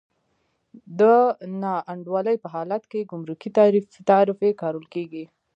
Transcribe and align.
د 0.99 1.01
نا 1.61 1.75
انډولۍ 1.91 2.35
په 2.43 2.47
حالت 2.53 2.83
کې 2.91 3.07
ګمرکي 3.11 3.49
تعرفې 4.07 4.49
کارول 4.61 4.85
کېږي. 4.93 5.25